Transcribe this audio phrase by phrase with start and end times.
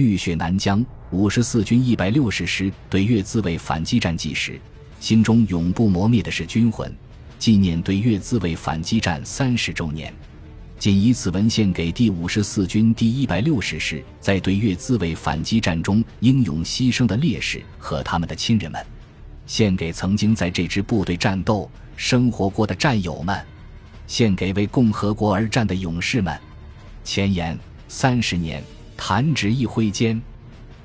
[0.00, 4.60] 浴血南疆五十四军一百六十师对越自卫反击战纪实，
[4.98, 6.92] 心中永不磨灭的是军魂。
[7.38, 10.12] 纪念对越自卫反击战三十周年，
[10.78, 18.84] 仅以此文献给第五十四军第一百六十师在对越自卫反击战中英勇牺牲的烈士和他们的亲人们，
[19.46, 23.40] 献给曾经在这支部队战斗生活过的战友们，
[24.06, 26.38] 献给为共和国而战的勇士们。
[27.04, 27.58] 前言：
[27.88, 28.62] 三十年。
[29.02, 30.20] 弹指一挥间，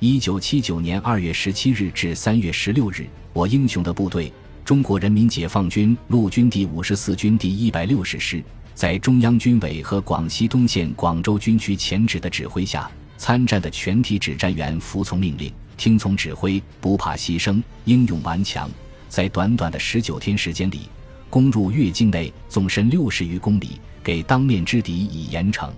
[0.00, 4.32] 一九七九年二月十七日至三月十六日，我英雄的部队——
[4.64, 8.42] 中国人民解放军陆军第五十四军第一百六十师，
[8.72, 18.68] 在中央军委和广西东线广州军区前指的指挥下，参战的全体指战员服从命令，听从指挥，不怕牺牲，英勇顽强，
[19.10, 20.88] 在短短的十九天时间里，
[21.28, 25.68] 攻入越境内，纵深六十余公里，给当面之敌以严惩。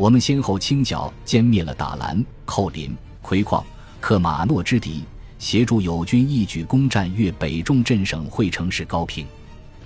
[0.00, 3.62] 我们先后清剿歼灭了打兰、寇林、魁矿、
[4.00, 5.04] 克马诺之敌，
[5.38, 9.26] 协助友军一举攻占粤北重镇省会城市高平。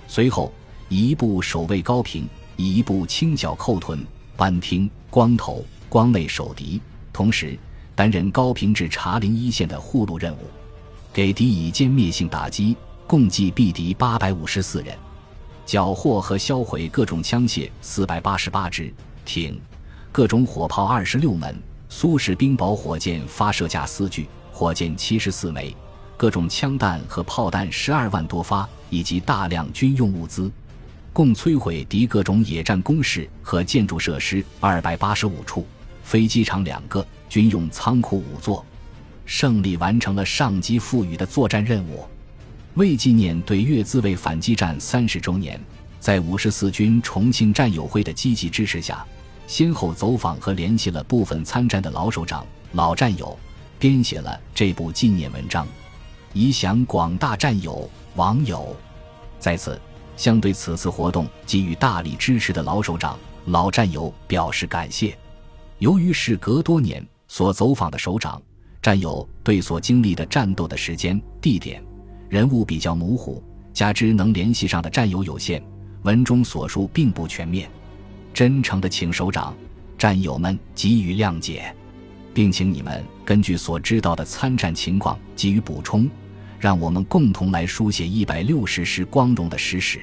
[0.07, 0.53] 随后，
[0.87, 4.07] 以一部守卫高平，以一部清剿寇屯、
[4.37, 6.79] 班汀、光头、光内守敌，
[7.11, 7.59] 同时
[7.93, 10.47] 担任高平至茶陵一线的护路任务，
[11.11, 14.97] 给敌以歼灭性打击，共计毙敌八百五十四人，
[15.65, 18.93] 缴获和销毁各种枪械四百八十八支，
[19.25, 19.59] 挺。
[20.15, 21.53] 各种火炮二十六门，
[21.89, 25.75] 苏式冰雹火箭发射架四具，火箭七十四枚，
[26.15, 30.49] 各种枪弹和炮弹十二万多发，以及大量军用物资，
[31.11, 35.67] 共摧毁敌各种野战工事和建筑设施二百八十五处，
[36.01, 38.65] 飞机场两个，军用仓库五座，
[39.25, 42.05] 胜利完成了上级赋予的作战任务。
[42.75, 45.59] 为纪念对越自卫反击战三十周年，
[45.99, 49.05] 在五十四军重庆战友会的积极支持下。
[49.47, 53.37] 先后走访和联系了部分参战的老首长、老战友，
[53.77, 55.67] 编写了这部纪念文章，
[56.33, 58.75] 以享广大战友网友。
[59.37, 59.79] 在此，
[60.17, 65.15] 向对此次活动给予大力支持的老首长、老战友表示感谢。
[65.77, 68.41] 由于事隔多年，所走访的首长、
[68.81, 71.83] 战友对所经历的战斗的时间、地点、
[72.29, 75.61] 人物比较模糊，加之能联系上的战友有限，
[76.03, 77.69] 文中所述并不全面。
[78.35, 79.55] 真诚的请首长、
[79.97, 81.73] 战友们给予谅解，
[82.33, 86.05] 并请你们根据所知道的参战情况给予补充，
[86.59, 90.01] 让我们共同来书写一百六十师光荣的史实。